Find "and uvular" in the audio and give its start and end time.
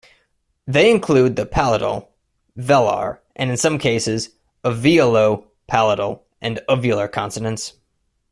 6.41-7.11